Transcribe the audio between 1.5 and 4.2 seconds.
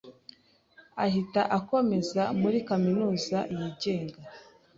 akomeza muri Kaminuza yigenga